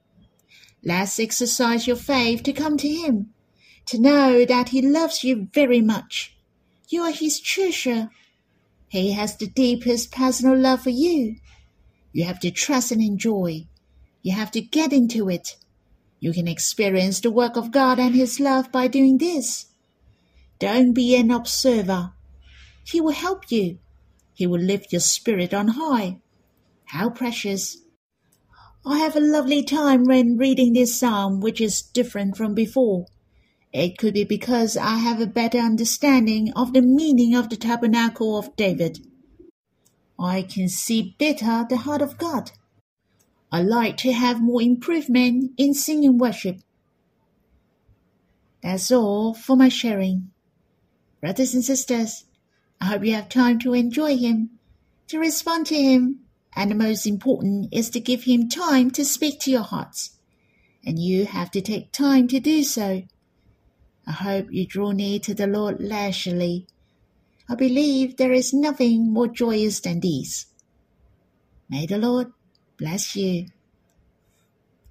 Let's 0.85 1.19
exercise 1.19 1.87
your 1.87 1.97
faith 1.97 2.43
to 2.43 2.53
come 2.53 2.77
to 2.77 2.89
Him, 2.89 3.31
to 3.87 3.99
know 3.99 4.45
that 4.45 4.69
He 4.69 4.83
loves 4.83 5.25
you 5.25 5.49
very 5.55 5.81
much. 5.81 6.37
You 6.91 7.05
are 7.05 7.13
His 7.13 7.41
treasure. 7.41 8.11
He 8.89 9.13
has 9.13 9.37
the 9.37 9.47
deepest 9.47 10.11
personal 10.11 10.57
love 10.57 10.83
for 10.83 10.91
you. 10.91 11.37
You 12.13 12.25
have 12.25 12.41
to 12.41 12.51
trust 12.51 12.91
and 12.91 13.03
enjoy. 13.03 13.67
You 14.23 14.33
have 14.33 14.51
to 14.53 14.61
get 14.61 14.93
into 14.93 15.29
it. 15.29 15.57
You 16.21 16.33
can 16.33 16.49
experience 16.49 17.21
the 17.21 17.31
work 17.31 17.57
of 17.57 17.71
God 17.71 17.99
and 17.99 18.15
His 18.15 18.41
love 18.41 18.73
by 18.73 18.89
doing 18.89 19.19
this. 19.19 19.67
Don't 20.59 20.93
be 20.93 21.15
an 21.15 21.31
observer. 21.31 22.13
He 22.85 23.01
will 23.01 23.13
help 23.13 23.53
you. 23.53 23.79
He 24.33 24.47
will 24.47 24.61
lift 24.61 24.93
your 24.93 25.01
spirit 25.01 25.53
on 25.53 25.69
high. 25.69 26.19
How 26.87 27.11
precious! 27.11 27.77
I 28.87 28.99
have 29.01 29.15
a 29.15 29.21
lovely 29.21 29.63
time 29.63 30.05
when 30.05 30.39
reading 30.39 30.73
this 30.73 30.99
psalm, 30.99 31.41
which 31.41 31.61
is 31.61 31.83
different 31.83 32.37
from 32.37 32.55
before. 32.55 33.07
It 33.73 33.99
could 33.99 34.15
be 34.15 34.25
because 34.25 34.77
I 34.77 34.97
have 34.97 35.21
a 35.21 35.27
better 35.27 35.59
understanding 35.59 36.53
of 36.55 36.73
the 36.73 36.83
meaning 36.83 37.35
of 37.35 37.51
the 37.51 37.57
tabernacle 37.57 38.39
of 38.39 38.57
David. 38.57 39.07
I 40.19 40.43
can 40.43 40.69
see 40.69 41.15
better 41.19 41.67
the 41.69 41.77
heart 41.77 42.03
of 42.03 42.19
God. 42.19 42.53
I 43.53 43.63
like 43.63 43.97
to 43.99 44.13
have 44.13 44.43
more 44.43 44.63
improvement 44.63 45.53
in 45.57 45.75
singing 45.75 46.19
worship. 46.19 46.59
That's 48.63 48.91
all 48.91 49.35
for 49.35 49.57
my 49.57 49.69
sharing. 49.69 50.31
Brothers 51.21 51.55
and 51.55 51.65
sisters, 51.65 52.25
I 52.81 52.87
hope 52.87 53.05
you 53.05 53.13
have 53.15 53.29
time 53.29 53.59
to 53.61 53.75
enjoy 53.75 54.17
Him, 54.17 54.51
to 55.09 55.19
respond 55.19 55.67
to 55.67 55.77
Him, 55.77 56.21
and 56.57 56.71
the 56.71 56.75
most 56.75 57.07
important 57.07 57.69
is 57.73 57.91
to 57.91 58.01
give 58.01 58.25
Him 58.25 58.49
time 58.49 58.91
to 58.93 59.05
speak 59.05 59.41
to 59.41 59.51
your 59.51 59.63
hearts. 59.63 60.19
And 60.85 60.99
you 60.99 61.27
have 61.27 61.51
to 61.53 61.61
take 61.61 61.93
time 61.93 62.29
to 62.29 62.41
do 62.41 62.63
so. 62.63 63.03
I 64.09 64.13
hope 64.13 64.47
you 64.51 64.67
draw 64.67 64.93
near 64.93 65.19
to 65.19 65.35
the 65.35 65.47
Lord 65.47 65.81
leisurely. 65.81 66.67
I 67.47 67.55
believe 67.55 68.17
there 68.17 68.33
is 68.33 68.55
nothing 68.55 69.13
more 69.13 69.29
joyous 69.29 69.81
than 69.81 70.01
these. 70.01 70.47
May 71.69 71.85
the 71.85 71.99
Lord 71.99 72.33
bless 72.79 73.15
you. 73.15 73.49